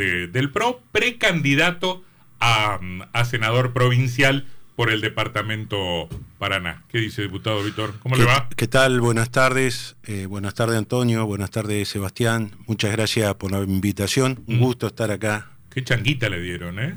[0.00, 2.04] del PRO, precandidato
[2.38, 2.78] a,
[3.12, 6.84] a, senador provincial por el departamento Paraná.
[6.88, 7.94] ¿Qué dice, diputado Víctor?
[7.98, 8.48] ¿Cómo le va?
[8.54, 9.00] ¿Qué tal?
[9.00, 9.96] Buenas tardes.
[10.04, 11.26] Eh, buenas tardes, Antonio.
[11.26, 12.52] Buenas tardes, Sebastián.
[12.68, 14.44] Muchas gracias por la invitación.
[14.46, 14.60] Un mm.
[14.60, 15.50] gusto estar acá.
[15.68, 16.94] Qué changuita le dieron, ¿eh?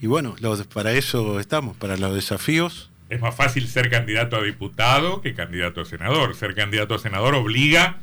[0.00, 0.36] Y bueno,
[0.72, 2.92] para eso estamos, para los desafíos.
[3.10, 6.36] Es más fácil ser candidato a diputado que candidato a senador.
[6.36, 7.98] Ser candidato a senador obliga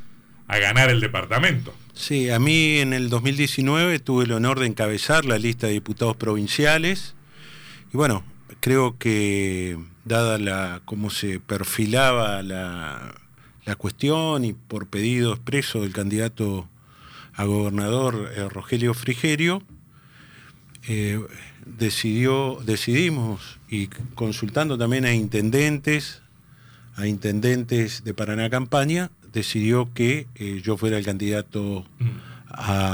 [0.46, 1.74] a ganar el departamento.
[1.94, 6.16] Sí, a mí en el 2019 tuve el honor de encabezar la lista de diputados
[6.16, 7.14] provinciales
[7.92, 8.24] y bueno,
[8.60, 13.14] creo que dada la cómo se perfilaba la,
[13.64, 16.68] la cuestión y por pedido expreso del candidato
[17.34, 19.62] a gobernador eh, Rogelio Frigerio,
[20.86, 21.20] eh,
[21.64, 26.22] decidió, decidimos y consultando también a intendentes,
[26.96, 31.84] a intendentes de Paraná Campaña, decidió que eh, yo fuera el candidato,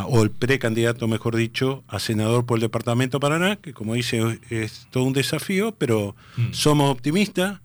[0.07, 4.41] o el precandidato, mejor dicho, a senador por el departamento de Paraná, que como dice
[4.49, 6.53] es todo un desafío, pero mm.
[6.53, 7.61] somos optimistas.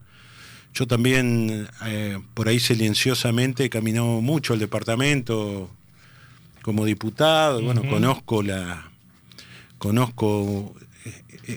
[0.73, 5.69] Yo también eh, por ahí silenciosamente he caminado mucho el departamento
[6.61, 8.91] como diputado, bueno, conozco la
[9.77, 10.75] conozco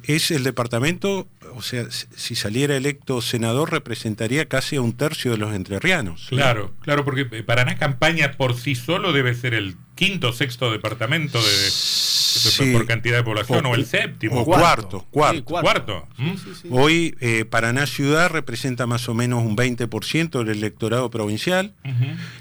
[0.05, 5.39] es el departamento o sea, si saliera electo senador representaría casi a un tercio de
[5.39, 6.27] los entrerrianos.
[6.29, 11.41] Claro, claro, porque Paraná Campaña por sí solo debe ser el quinto o sexto departamento
[11.41, 14.43] de, por cantidad de población, o, el séptimo.
[14.43, 15.45] O cuarto, cuarto.
[15.45, 16.09] cuarto.
[16.17, 16.35] ¿Mm?
[16.71, 21.75] Hoy eh, Paraná Ciudad representa más o menos un 20% del electorado provincial.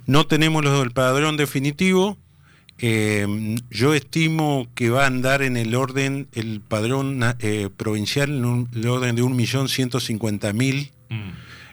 [0.05, 2.17] No tenemos los del padrón definitivo,
[2.79, 8.67] eh, yo estimo que va a andar en el orden, el padrón eh, provincial, en
[8.73, 11.15] el orden de 1.150.000 mm.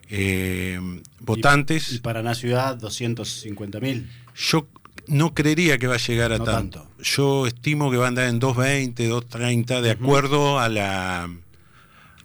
[0.08, 1.92] eh, votantes.
[1.92, 4.06] Y, para la ciudad, 250.000.
[4.34, 4.66] Yo
[5.06, 6.88] no creería que va a llegar a tanto.
[7.00, 11.30] Yo estimo que va a andar en 2.20, 2.30, de acuerdo a la.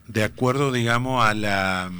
[0.07, 1.91] De acuerdo, digamos, a la.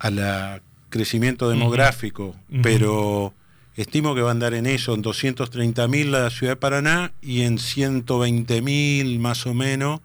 [0.00, 2.34] a la crecimiento demográfico.
[2.62, 3.32] Pero
[3.76, 7.58] Estimo que va a andar en eso, en 230.000 la ciudad de Paraná y en
[7.58, 10.00] 120.000 más o menos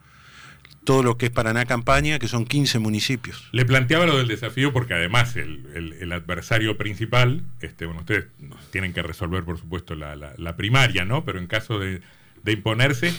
[0.90, 3.48] todo lo que es Paraná Campaña, que son 15 municipios.
[3.52, 8.26] Le planteaba lo del desafío porque además el, adversario principal, este, bueno, ustedes
[8.72, 11.26] tienen que resolver por supuesto la, primaria, ¿no?
[11.26, 12.02] Pero en caso de,
[12.48, 13.14] imponerse,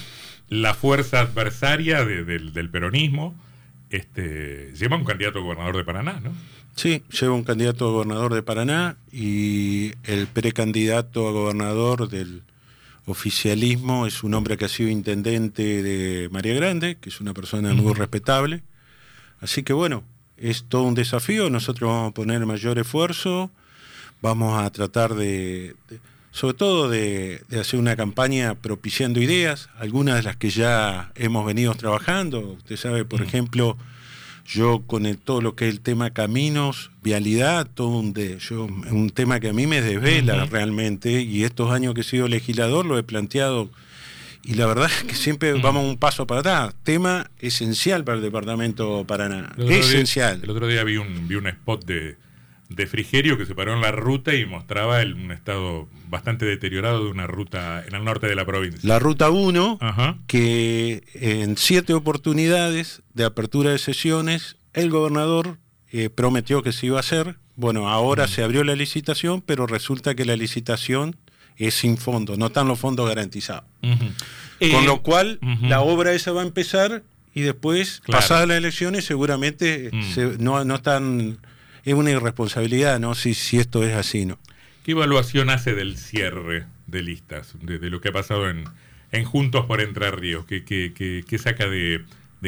[0.48, 3.40] la fuerza adversaria del, peronismo
[3.90, 6.32] este, lleva un candidato a gobernador de Paraná, ¿no?
[6.76, 12.42] Sí, lleva un candidato a gobernador de Paraná y el precandidato a gobernador del
[13.06, 17.74] oficialismo es un hombre que ha sido intendente de María Grande, que es una persona
[17.74, 18.62] muy respetable.
[19.40, 20.04] Así que bueno,
[20.36, 23.50] es todo un desafío, nosotros vamos a poner mayor esfuerzo,
[24.22, 25.74] vamos a tratar de,
[26.32, 31.74] sobre todo de, hacer una campaña propiciando ideas, algunas de las que ya hemos venido
[31.74, 32.40] trabajando.
[32.58, 33.76] Usted sabe, por ejemplo,
[34.46, 39.10] yo con todo lo que es el tema caminos, vialidad, todo un, de, yo, un
[39.10, 42.98] tema que a mí me desvela realmente y estos años que he sido legislador lo
[42.98, 43.70] he planteado
[44.42, 46.74] y la verdad es que siempre vamos un paso para atrás.
[46.82, 49.52] Tema esencial para el departamento Paraná.
[49.58, 50.40] esencial.
[50.42, 52.16] el otro día vi un, vi un spot de,
[52.70, 57.04] de Frigerio que se paró en la ruta y mostraba el, un estado bastante deteriorado
[57.04, 58.80] de una ruta en el norte de la provincia.
[58.82, 59.78] La ruta 1,
[60.26, 65.58] que en siete oportunidades de apertura de sesiones, el gobernador
[65.90, 67.36] eh, prometió que se iba a hacer.
[67.56, 71.16] Bueno, ahora se abrió la licitación, pero resulta que la licitación
[71.56, 73.64] es sin fondos, no están los fondos garantizados.
[73.82, 77.02] Con lo cual, la obra esa va a empezar
[77.34, 80.42] y después, pasadas las elecciones, seguramente mm.
[80.42, 81.38] no, no están
[81.84, 83.14] es una irresponsabilidad, ¿no?
[83.14, 84.38] Si, si esto es así, ¿no?
[84.84, 88.64] ¿Qué evaluación hace del cierre de listas, de, lo que ha pasado en,
[89.12, 90.46] en Juntos por Entre Ríos?
[90.46, 92.02] ¿Qué, qué, saca de,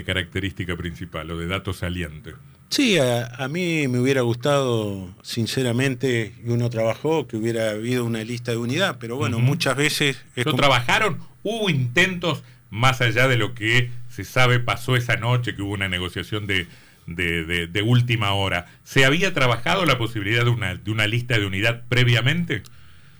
[0.04, 2.32] característica principal o de datos saliente?
[2.70, 8.52] Sí, a, mí me hubiera gustado, sinceramente, y uno trabajó, que hubiera habido una lista
[8.52, 10.24] de unidad, pero bueno, muchas veces...
[10.36, 11.18] ¿Lo trabajaron?
[11.42, 15.90] ¿Hubo intentos, más allá de lo que se sabe pasó esa noche, que hubo una
[15.90, 16.66] negociación de,
[17.06, 18.66] de, última hora.
[18.84, 22.62] ¿Se había trabajado la posibilidad de una, de una lista de unidad previamente?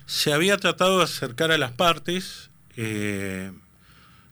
[0.05, 2.49] Se había tratado de acercar a las partes.
[2.75, 3.51] Eh,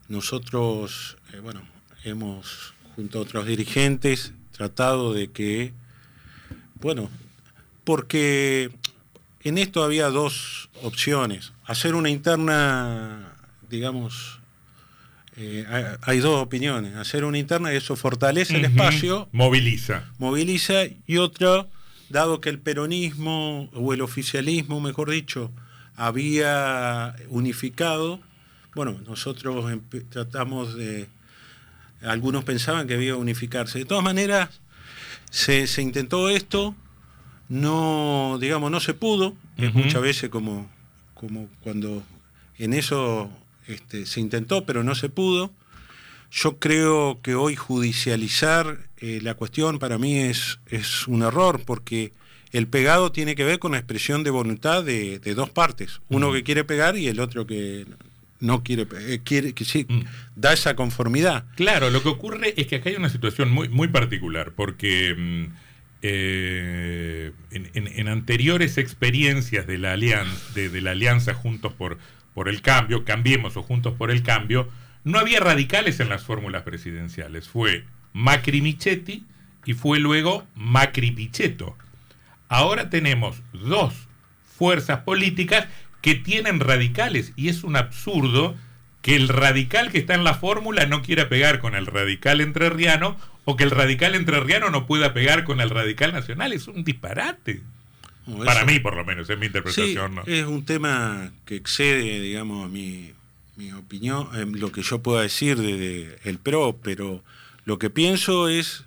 [0.07, 1.62] nosotros, eh, bueno,
[2.03, 5.74] hemos, junto a otros dirigentes, tratado de que,
[6.75, 7.09] bueno,
[7.83, 8.71] porque
[9.44, 11.54] en esto había dos opciones.
[11.65, 13.33] Hacer una interna,
[13.69, 14.40] digamos,
[15.38, 15.66] eh,
[16.01, 16.95] hay dos opiniones.
[16.95, 19.30] Hacer una interna, eso fortalece el espacio.
[19.31, 20.06] Moviliza.
[20.18, 20.83] Moviliza.
[21.07, 21.69] Y otro,
[22.10, 25.51] dado que el peronismo, o el oficialismo, mejor dicho,
[25.95, 28.19] había unificado,
[28.75, 29.66] bueno, nosotros
[30.10, 31.07] tratamos de,
[32.01, 33.80] algunos pensaban que había unificarse.
[33.80, 34.50] De todas maneras,
[35.30, 36.75] se, intentó esto,
[37.50, 39.36] no, digamos, no se pudo,
[39.74, 40.69] muchas veces como,
[41.13, 42.04] como cuando
[42.57, 43.30] en eso
[43.71, 45.51] este, se intentó, pero no se pudo.
[46.31, 52.13] Yo creo que hoy judicializar eh, la cuestión para mí es, es un error, porque
[52.51, 56.44] el pegado tiene que ver con la expresión de voluntad de, dos partes, uno que
[56.44, 57.85] quiere pegar y el otro que
[58.39, 60.01] no quiere, eh, quiere que sí, mm.
[60.35, 61.45] da esa conformidad.
[61.56, 65.45] Claro, lo que ocurre es que acá hay una situación muy, muy particular, porque mm,
[66.01, 72.00] eh, en, anteriores experiencias de la alianza, de, la alianza Juntos por,
[72.33, 74.69] por el Cambio, Cambiemos o Juntos por el Cambio,
[75.04, 77.50] no había radicales en las fórmulas presidenciales.
[77.50, 79.25] Fue Macri Michetti
[79.66, 81.75] y fue luego Macri Pichetto.
[82.48, 83.94] Ahora tenemos dos
[84.44, 85.68] fuerzas políticas
[86.01, 88.56] que tienen radicales y es un absurdo
[89.01, 93.18] que el radical que está en la fórmula no quiera pegar con el radical entrerriano
[93.45, 96.54] o que el radical entrerriano no pueda pegar con el radical nacional.
[96.54, 97.62] Es un disparate.
[98.45, 100.15] Para mí, por lo menos, es mi interpretación.
[100.15, 100.23] ¿no?
[100.25, 103.13] Es un tema que excede, digamos, mi,
[103.56, 107.23] mi opinión, eh, lo que yo pueda decir de, el PRO, pero
[107.65, 108.85] lo que pienso es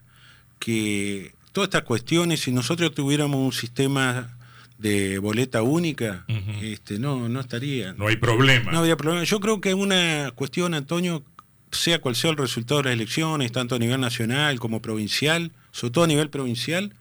[0.59, 4.37] que todas estas cuestiones, si nosotros tuviéramos un sistema
[4.79, 6.25] de boleta única,
[6.61, 7.93] este, no, no estaría.
[7.95, 8.73] No hay problema.
[8.73, 9.25] No había problema.
[9.25, 11.23] Yo creo que es una cuestión, Antonio,
[11.71, 15.93] sea cual sea el resultado de las elecciones, tanto a nivel nacional como provincial, sobre
[15.93, 16.93] todo a nivel provincial,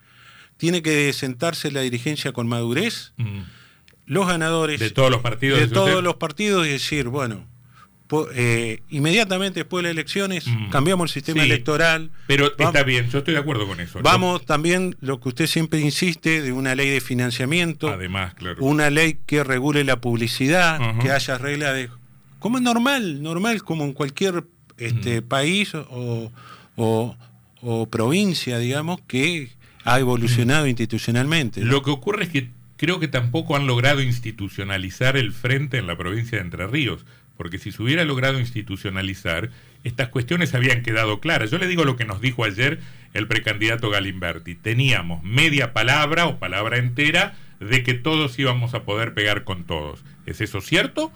[0.58, 3.14] tiene que sentarse la dirigencia con madurez,
[4.06, 7.46] los ganadores de todos los partidos, de todos los partidos y decir, bueno,
[8.36, 12.12] eh, inmediatamente después de las elecciones cambiamos el sistema electoral.
[12.28, 14.00] Pero está bien, yo estoy de acuerdo con eso.
[14.04, 17.90] Vamos también, lo que usted siempre insiste, de una ley de financiamiento.
[17.90, 18.64] Además, claro.
[18.64, 21.90] Una ley que regule la publicidad, que haya reglas de...
[22.40, 24.44] Como es normal, normal, como en cualquier
[24.78, 26.32] este, país o,
[27.90, 29.50] provincia, digamos, que
[29.84, 31.64] ha evolucionado institucionalmente.
[31.64, 35.98] Lo que ocurre es que creo que tampoco han logrado institucionalizar el frente en la
[35.98, 37.06] provincia de Entre Ríos
[37.38, 39.50] porque si se hubiera logrado institucionalizar,
[39.84, 41.52] estas cuestiones habían quedado claras.
[41.52, 42.80] Yo le digo lo que nos dijo ayer
[43.14, 44.56] el precandidato Galimberti.
[44.56, 50.04] Teníamos media palabra o palabra entera de que todos íbamos a poder pegar con todos.
[50.26, 51.12] ¿Es eso cierto?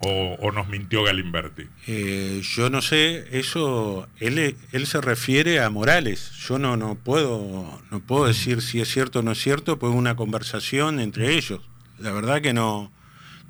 [0.00, 1.64] ¿O, nos mintió Galimberti?
[1.88, 6.30] Eh, yo no sé, eso, él, él se refiere a Morales.
[6.48, 9.92] Yo no, no, puedo, no puedo decir si es cierto o no es cierto, pues
[9.92, 11.60] una conversación entre ellos.
[11.98, 12.92] La verdad que no,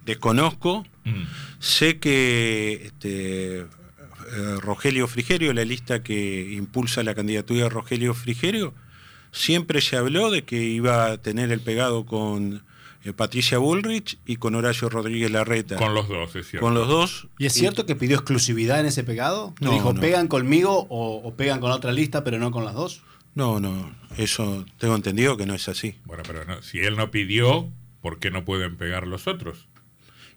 [0.07, 0.87] desconozco.
[1.05, 1.25] Mm.
[1.59, 3.67] Sé que este, eh,
[4.61, 8.75] Rogelio Frigerio, la lista que impulsa la candidatura de Rogelio Frigerio,
[9.33, 12.65] siempre se habló de que iba a tener el pegado con
[13.05, 15.77] eh, Patricia Bullrich y con Horacio Rodríguez Larreta.
[15.77, 16.65] Con los dos, es cierto.
[16.65, 17.29] Con los dos.
[17.39, 19.55] ¿Y es cierto que pidió exclusividad en ese pegado?
[19.61, 23.03] No, dijo, pegan conmigo o, pegan con otra lista, pero no con las dos?
[23.35, 25.97] No, no, eso tengo entendido que no es así.
[26.05, 27.69] Bueno, pero si él no pidió,
[28.01, 29.69] ¿por qué no pueden pegar los otros?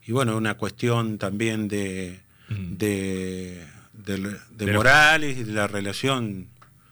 [0.06, 2.20] y bueno, una cuestión también de,
[2.50, 6.48] de, de, Morales y de la relación.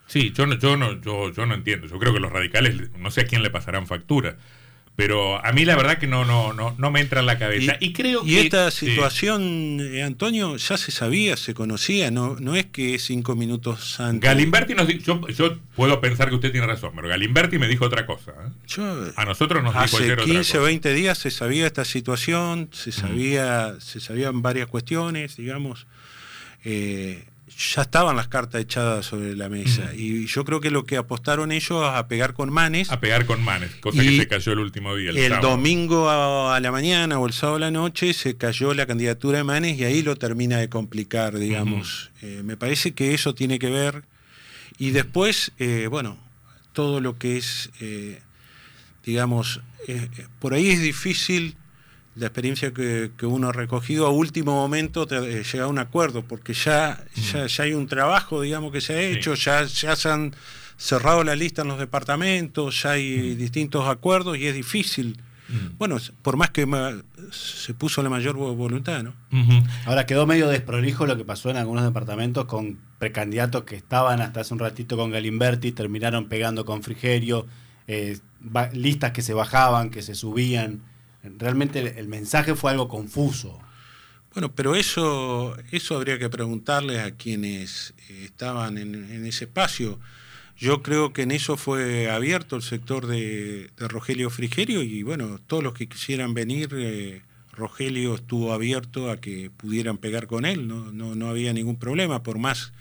[0.07, 1.87] Sí, yo no, yo no, yo, yo no entiendo.
[1.87, 4.37] Yo creo que los radicales, no sé a quién le pasarán factura.
[4.99, 7.77] Pero a mí la verdad que no, no, no, no me entra en la cabeza.
[7.79, 12.65] Y, creo y esta situación, eh, Antonio, ya se sabía, se conocía, no, no es
[12.65, 14.29] que cinco minutos antes.
[14.29, 18.05] Galimberti nos dijo, yo, puedo pensar que usted tiene razón, pero Galimberti me dijo otra
[18.05, 18.33] cosa.
[18.77, 19.11] ¿eh?
[19.15, 23.75] a nosotros nos dijo ayer 15 o 20 días se sabía esta situación, se sabía,
[23.79, 25.87] se sabían varias cuestiones, digamos.
[26.65, 27.23] Eh,
[27.57, 29.93] ya estaban las cartas echadas sobre la mesa.
[29.95, 32.91] Y yo creo que lo que apostaron ellos a pegar con Manes.
[32.91, 35.11] A pegar con Manes, cosa que se cayó el último día.
[35.11, 39.39] El, domingo a, la mañana o el sábado a la noche se cayó la candidatura
[39.39, 42.11] de Manes y ahí lo termina de complicar, digamos.
[42.21, 44.03] Eh, me parece que eso tiene que ver.
[44.77, 46.17] Y después, eh, bueno,
[46.73, 48.21] todo lo que es, eh,
[49.05, 49.61] digamos,
[50.39, 51.55] por ahí es difícil
[52.19, 56.23] la experiencia que, uno ha recogido, a último momento te, eh, llega a un acuerdo,
[56.23, 57.45] porque ya, mm.
[57.47, 60.35] ya, hay un trabajo, digamos, que se ha hecho, ya, ya se han
[60.77, 63.37] cerrado la lista en los departamentos, ya hay mm.
[63.37, 65.21] distintos acuerdos y es difícil.
[65.49, 65.77] Mm.
[65.77, 66.67] Bueno, por más que
[67.31, 69.13] se puso la mayor voluntad, ¿no?
[69.85, 74.41] Ahora quedó medio desprolijo lo que pasó en algunos departamentos con precandidatos que estaban hasta
[74.41, 77.47] hace un ratito con Galimberti, terminaron pegando con Frigerio,
[77.87, 78.19] eh,
[78.73, 80.81] listas que se bajaban, que se subían.
[81.23, 83.59] Realmente el, mensaje fue algo confuso.
[84.33, 89.99] Bueno, pero eso, eso habría que preguntarles a quienes eh, estaban en, ese espacio.
[90.55, 95.63] Yo creo que en eso fue abierto el sector de, Rogelio Frigerio y bueno, todos
[95.63, 97.21] los que quisieran venir, eh,
[97.51, 102.23] Rogelio estuvo abierto a que pudieran pegar con él, no, no, no había ningún problema,
[102.23, 102.71] por más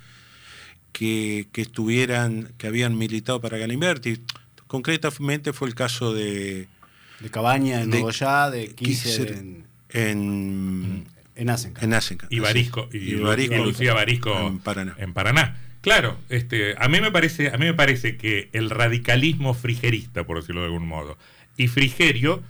[0.92, 4.20] que, que, estuvieran, que habían militado para Galimberti.
[4.66, 6.68] Concretamente fue el caso de...
[7.20, 11.84] De Cabaña en de- Nogoyá, de Kisser Kisser en, en, en Asenca.
[11.84, 12.26] en Asenca.
[12.30, 14.94] y Barisco y, Y Barisco, Lucía Barisco en Paraná.
[14.98, 15.58] en Paraná.
[15.80, 20.38] Claro, este, a mí me parece, a mí me parece que el radicalismo frigerista, por
[20.40, 21.16] decirlo de algún modo,
[21.56, 22.42] y Frigerio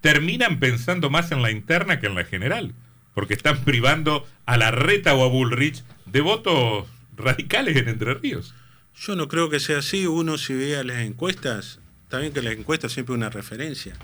[0.00, 2.74] terminan pensando más en la interna que en la general,
[3.14, 8.54] porque están privando a la Reta o a Bullrich de votos radicales en Entre Ríos.
[8.98, 10.06] Yo no creo que sea así.
[10.06, 11.80] Uno si vea las encuestas,
[12.16, 13.94] también que las encuestas siempre es una referencia.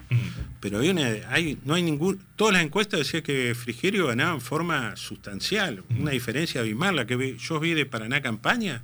[0.61, 2.21] Pero hay una, hay, no hay ningún.
[2.37, 6.97] Todas las encuestas decían que Frigerio ganaba en forma sustancial, una diferencia abismal.
[6.97, 8.83] La que vi- yo vi de Paraná campaña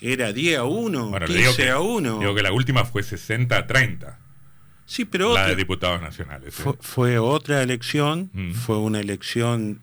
[0.00, 2.18] era 10 a 1, Bueno, le 15 digo que, a 1.
[2.20, 4.18] digo que la última fue 60 a 30,
[4.86, 6.48] sí, pero la otra- de diputados nacionales.
[6.58, 6.62] ¿eh?
[6.62, 8.52] fue, fue otra elección, Mm.
[8.52, 9.80] fue una elección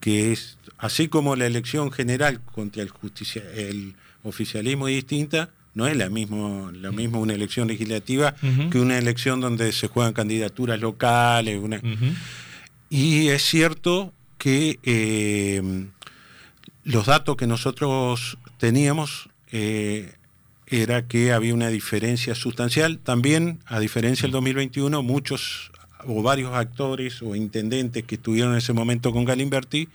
[0.00, 5.86] que es, así como la elección general contra el, justicia, el oficialismo es distinta, no
[5.86, 8.34] es la mismo, lo mismo una elección legislativa
[8.70, 11.60] que una elección donde se juegan candidaturas locales.
[11.62, 11.82] Una,
[12.88, 15.86] y es cierto que eh,
[16.82, 20.14] los datos que nosotros teníamos eh,
[20.66, 22.98] era que había una diferencia sustancial.
[22.98, 25.72] También, a diferencia del 2021, muchos
[26.06, 29.90] o varios actores o intendentes que estuvieron en ese momento con Galimberti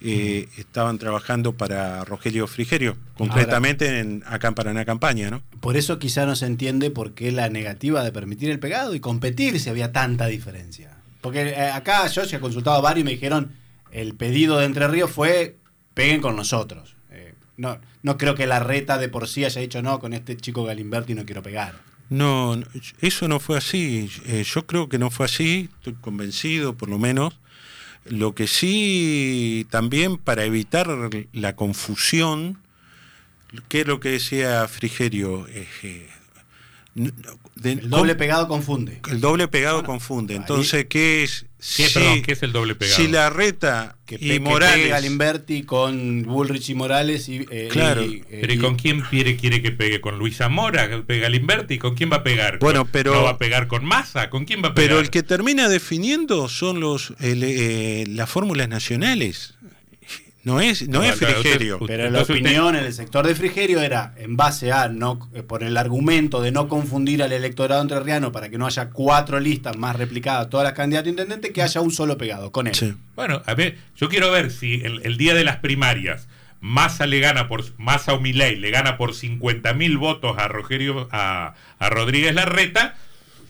[0.00, 5.42] eh, estaban trabajando para Rogelio Frigerio, concretamente en, acá en Paraná Campaña, ¿no?
[5.60, 9.00] Por eso quizá no se entiende por qué la negativa de permitir el pegado y
[9.00, 10.98] competir si había tanta diferencia.
[11.20, 13.52] Porque eh, acá yo ya he consultado a varios y me dijeron,
[13.90, 15.56] el pedido de Entre Ríos fue,
[15.94, 16.96] peguen con nosotros.
[17.10, 20.36] Eh, no, no creo que la reta de por sí haya dicho, no, con este
[20.36, 21.74] chico Galimberti no quiero pegar.
[22.10, 22.66] No, no,
[23.00, 24.10] eso no fue así.
[24.26, 27.38] Eh, yo creo que no fue así, estoy convencido por lo menos.
[28.04, 30.88] Lo que sí, también para evitar
[31.32, 32.58] la confusión,
[33.68, 35.46] ¿qué es lo que decía Frigerio?
[35.48, 36.08] Eh,
[36.94, 39.00] de- El doble ¿cómo- pegado confunde.
[39.10, 40.34] el doble pegado Bueno, confunde.
[40.34, 41.46] ahí- Entonces, ¿qué es?
[41.76, 42.96] ¿Qué, Si- perdón, ¿qué es el doble pegado?
[42.96, 44.76] Si la reta Que, y pe- que Morales...
[44.76, 47.44] pegue Galimberti con Bullrich y Morales y...
[47.50, 48.04] eh, Claro.
[48.04, 50.00] y- eh, Pero ¿y con quién quiere, quiere que pegue?
[50.00, 50.88] ¿Con Luis Zamora?
[50.88, 51.78] que ¿Pega Limberti?
[51.78, 52.58] ¿Con quién va a pegar?
[52.60, 54.30] Bueno, ¿Con- pero- ¿No va a pegar con Massa?
[54.30, 54.88] ¿Con quién va a pegar?
[54.90, 59.54] Pero el que termina definiendo son los el, eh, las fórmulas nacionales.
[60.48, 61.74] No es, no es Frigerio.
[61.76, 65.42] usted- Pero la opinión en el sector de Frigerio era, en base a, no eh,
[65.42, 69.76] por el argumento de no confundir al electorado entrerriano para que no haya cuatro listas
[69.76, 72.74] más replicadas, todas las candidatos a intendente, que haya un solo pegado con él.
[72.74, 72.94] Sí.
[73.14, 76.28] Bueno, a ver, yo quiero ver si el, el día de las primarias
[76.60, 81.08] Massa le gana por Massa o Milei le gana por 50 mil votos a Rogerio
[81.12, 82.96] a, a Rodríguez Larreta.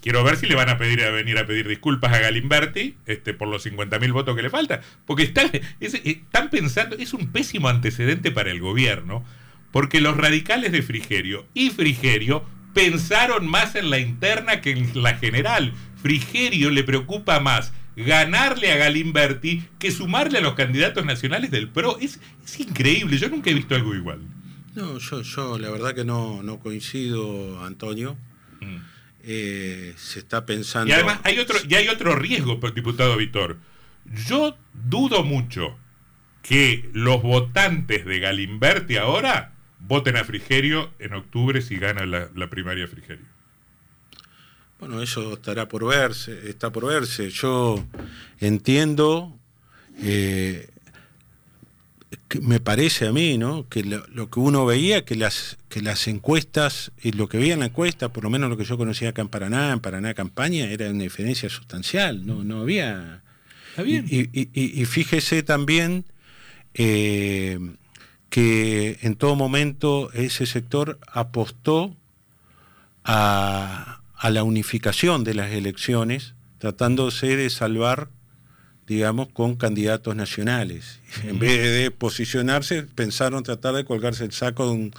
[0.00, 3.34] Quiero ver si le van a pedir a venir a pedir disculpas a Galimberti este,
[3.34, 4.80] por los 50 mil votos que le faltan.
[5.06, 5.50] Porque están,
[5.80, 9.24] es- están pensando, es un pésimo antecedente para el gobierno,
[9.72, 15.14] porque los radicales de Frigerio y Frigerio pensaron más en la interna que en la
[15.16, 15.72] general.
[16.02, 21.98] Frigerio le preocupa más ganarle a Galimberti que sumarle a los candidatos nacionales del PRO.
[22.00, 24.20] Es, es increíble, yo nunca he visto algo igual.
[24.76, 28.16] No, yo, yo la verdad que no, no coincido, Antonio.
[28.60, 28.76] Mm.
[29.30, 30.88] Eh, se está pensando.
[30.88, 33.58] Y además hay otro, y hay otro riesgo, diputado Víctor.
[34.26, 35.76] Yo dudo mucho
[36.40, 42.48] que los votantes de Galimberti ahora voten a Frigerio en octubre si gana la, la
[42.48, 43.26] primaria Frigerio.
[44.80, 47.28] Bueno, eso estará por verse, está por verse.
[47.28, 47.84] Yo
[48.38, 49.38] entiendo,
[50.00, 50.70] eh,
[52.28, 53.68] que me parece a mí, ¿no?
[53.68, 57.54] Que lo, lo que uno veía, que las, que las encuestas, y lo que veía
[57.54, 60.14] en la encuesta, por lo menos lo que yo conocía acá en Paraná, en Paraná
[60.14, 63.22] Campaña, era una diferencia sustancial, no, no había.
[63.70, 64.06] Está bien.
[64.08, 66.04] Y, y- y- y fíjese también
[66.74, 67.58] eh,
[68.30, 71.94] que en todo momento ese sector apostó
[73.04, 78.08] a, a la unificación de las elecciones, tratándose de salvar,
[78.88, 80.98] digamos, con candidatos nacionales.
[81.24, 84.92] En vez de posicionarse, pensaron tratar de colgarse el saco de, un-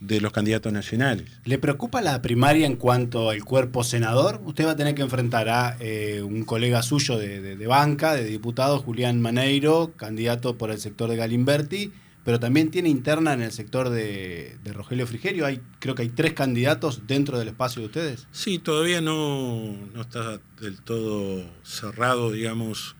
[0.00, 1.28] de los candidatos nacionales.
[1.44, 4.42] ¿Le preocupa la primaria en cuanto al cuerpo senador?
[4.44, 8.14] Usted va a tener que enfrentar a eh, un colega suyo de, de- de banca,
[8.14, 11.92] de diputado, Julián Maneiro, candidato por el sector de Galimberti,
[12.24, 15.44] pero también tiene interna en el sector de, de Rogelio Frigerio.
[15.46, 18.26] Hay, creo que hay tres candidatos dentro del espacio de ustedes.
[18.32, 22.96] Sí, todavía no, no está del todo cerrado, digamos,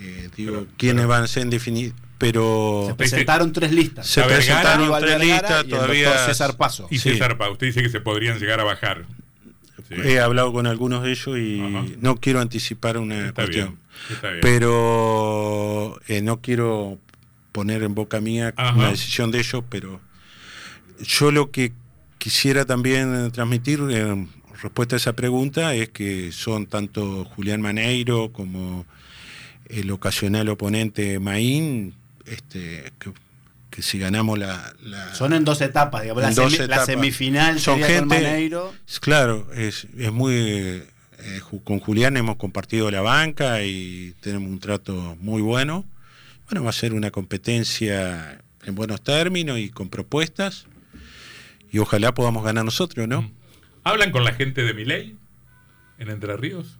[0.00, 2.84] eh, digo, Pero- quiénes van a ser definidos, pero...
[2.88, 4.06] Se presentaron tres listas.
[4.06, 6.26] Se A Vergara, presentaron Aníbal tres Vergara listas, y todavía...
[6.26, 6.86] César Paso.
[6.90, 7.10] Y Sí.
[7.10, 9.04] César Pau, usted dice que se podrían llegar a bajar.
[9.88, 9.94] Sí.
[10.02, 11.84] He hablado con algunos de ellos y Ajá.
[12.00, 13.66] no quiero anticipar una Está cuestión.
[13.68, 13.78] bien,
[14.16, 14.40] está bien.
[14.40, 16.98] Pero eh, no quiero
[17.52, 18.74] poner en boca mía Ajá.
[18.76, 20.00] una decisión de ellos, pero
[21.00, 21.72] yo lo que
[22.18, 24.30] quisiera también transmitir en
[24.62, 28.86] respuesta a esa pregunta es que son tanto Julián Maneiro como
[29.68, 31.94] el ocasional oponente Maín,
[32.26, 33.12] este, que,
[33.70, 36.22] que si ganamos la, la- Son en dos etapas, digamos.
[36.22, 38.74] La, dos semi- la semifinal Son sería con gente- Maneiro.
[39.00, 40.34] Claro, es, es muy...
[40.34, 40.86] eh,
[41.64, 45.84] con Julián hemos compartido la banca y tenemos un trato muy bueno.
[46.50, 50.66] Bueno, va a ser una competencia en buenos términos y con propuestas.
[51.72, 53.30] Y ojalá podamos ganar nosotros, ¿no?
[53.82, 55.16] ¿Hablan con la gente de Miley
[55.98, 56.78] en Entre Ríos?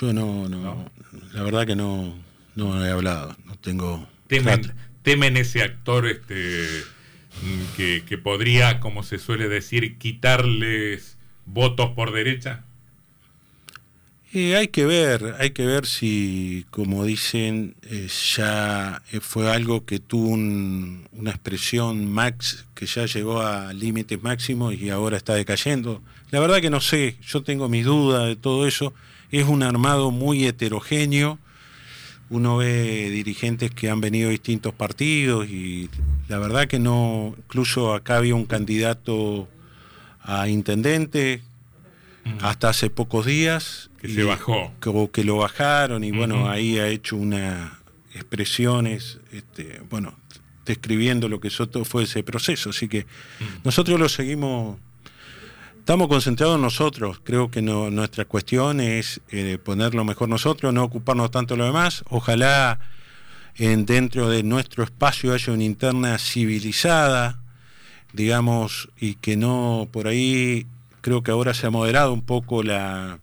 [0.00, 0.90] Yo no, no, No.
[1.32, 2.14] la verdad que no,
[2.56, 4.06] no he hablado, no tengo...
[4.26, 4.78] ¿Temen, trato.
[5.02, 6.66] temen ese actor este,
[7.76, 11.16] que, que podría, como se suele decir, quitarles
[11.46, 12.64] votos por derecha?
[14.34, 20.28] Hay que ver, hay que ver si, como dicen, eh, ya fue algo que tuvo
[20.28, 26.02] un- una expresión max, que ya llegó a límites máximos y ahora está decayendo.
[26.30, 28.92] La verdad que no sé, yo tengo mis dudas de todo eso.
[29.30, 31.38] Es un armado muy heterogéneo.
[32.30, 35.88] Uno ve dirigentes que han venido de distintos partidos y
[36.28, 39.48] la verdad que no, incluso acá había un candidato
[40.22, 41.40] a intendente
[42.42, 43.90] hasta hace pocos días.
[44.00, 44.72] Que y- se bajó.
[44.80, 47.72] que, que lo bajaron y bueno, ahí ha hecho unas
[48.14, 50.14] expresiones, este, bueno,
[50.66, 51.48] describiendo lo que
[51.84, 52.70] fue ese proceso.
[52.70, 53.06] Así que
[53.64, 54.76] nosotros lo seguimos,
[55.88, 57.18] estamos concentrados en nosotros.
[57.24, 61.58] Creo que no- nuestra cuestión es eh, poner lo mejor nosotros, no ocuparnos tanto de
[61.60, 62.04] lo demás.
[62.10, 62.78] Ojalá
[63.56, 67.40] en, dentro de nuestro espacio haya una interna civilizada,
[68.12, 70.66] digamos, y que no por ahí,
[71.00, 73.20] creo que ahora se ha moderado un poco la...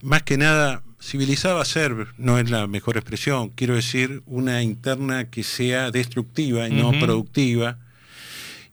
[0.00, 5.42] más que nada, civilizada ser, no es la mejor expresión, quiero decir, una interna que
[5.42, 7.76] sea destructiva y no productiva,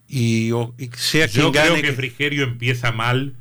[0.07, 1.81] y, o- y sea quien Yo creo gane...
[1.81, 3.35] que Frigerio empieza mal,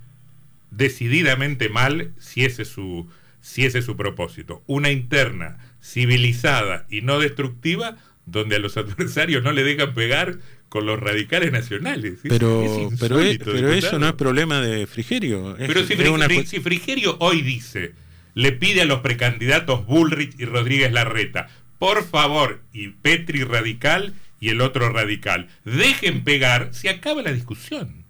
[0.70, 3.08] decididamente mal, si ese es su,
[3.40, 4.62] si ese es su propósito.
[4.66, 10.86] Una interna civilizada y no destructiva, donde a los adversarios no le dejan pegar con
[10.86, 12.14] los radicales nacionales.
[12.24, 15.56] Es- pero es pero, es- insólito, pero eso no es problema de Frigerio.
[15.58, 17.92] es- Pero si, una si Frigerio hoy dice,
[18.34, 24.48] le pide a los precandidatos Bullrich y Rodríguez Larreta, por favor, y Petri radical y
[24.50, 28.02] el otro radical, dejen pegar, se acaba la discusión.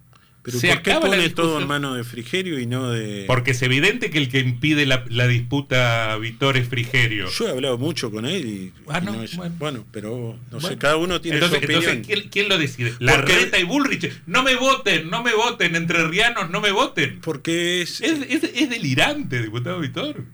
[0.42, 3.24] pero se ¿por qué acaba la pone todo en manos de Frigerio y no de...
[3.28, 7.28] Porque es evidente que el que impide la, la disputa Vitor es Frigerio.
[7.30, 8.72] Yo he hablado mucho con él y...
[8.88, 9.54] Ah, y no, es- bueno.
[9.58, 9.84] bueno.
[9.92, 11.82] pero no sé, cada uno tiene entonces, su opinión.
[11.84, 12.94] entonces, ¿quién, quién lo decide?
[12.98, 14.10] Larreta y Bullrich.
[14.26, 17.20] No me voten, no me voten, entrerrianos, no me voten.
[17.20, 20.24] Porque es, Es, es- es delirante, diputado Vitor.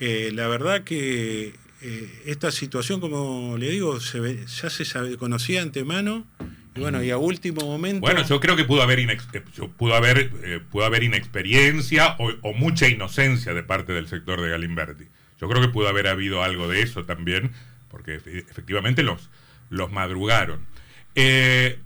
[0.00, 6.26] eh, la verdad que eh, esta situación, como le digo, ya se conocía antemano
[6.74, 8.00] y bueno, y a último momento...
[8.00, 9.42] Bueno, yo creo que pudo haber, inex- eh,
[9.76, 15.04] pudo haber, eh, pudo haber inexperiencia o, mucha inocencia de parte del sector de Galimberti.
[15.40, 17.52] Yo creo que pudo haber habido algo de eso también,
[17.90, 19.30] porque efe- efectivamente los,
[19.70, 20.60] los madrugaron.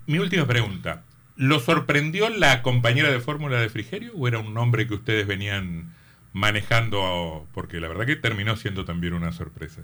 [0.07, 1.03] Mi última pregunta.
[1.37, 5.95] ¿Lo sorprendió la compañera de fórmula de Frigerio o era un nombre que ustedes venían
[6.33, 7.47] manejando?
[7.53, 9.81] Porque la verdad que terminó siendo también una sorpresa.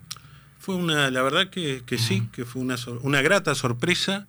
[0.59, 4.27] Fue una, la verdad que, que sí, que fue una, una grata sorpresa,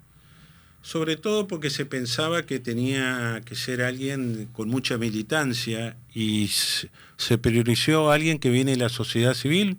[0.83, 6.91] sobre todo porque se pensaba que tenía que ser alguien con mucha militancia y se,
[7.17, 9.79] se priorizó a alguien que viene de la sociedad civil,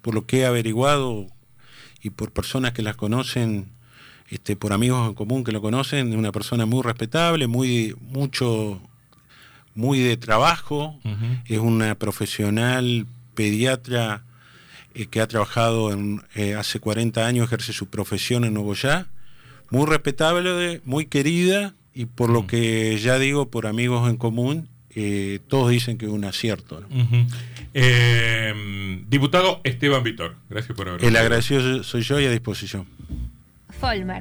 [0.00, 1.26] por lo que he averiguado
[2.02, 3.68] y por personas que las conocen,
[4.28, 8.80] este, por amigos en común que lo conocen, una persona muy respetable, muy mucho,
[9.78, 10.98] muy de trabajo,
[11.46, 14.24] es una profesional pediatra
[14.92, 19.06] eh, que ha trabajado en, eh, hace 40 años, ejerce su profesión en Nogoyá,
[19.70, 25.38] muy respetable, muy querida y por lo que ya digo, por amigos en común, eh,
[25.46, 26.82] todos dicen que es un acierto.
[27.72, 32.84] Eh, diputado Esteban Vitor, gracias por haber El agradecido soy yo y a disposición.
[33.78, 34.16] Folmar.